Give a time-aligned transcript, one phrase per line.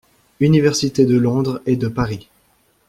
[0.39, 2.27] Universités de Londres et de Paris.